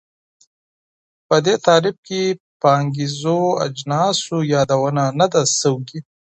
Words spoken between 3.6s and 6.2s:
اجناسو یادونه نه ده سوي.